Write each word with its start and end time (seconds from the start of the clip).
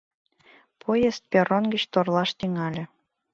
Поезд 0.81 1.23
перрон 1.31 1.65
гыч 1.73 1.83
торлаш 1.93 2.29
тӱҥале. 2.39 2.83